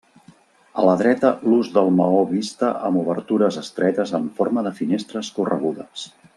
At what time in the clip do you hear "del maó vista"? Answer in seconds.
1.75-2.71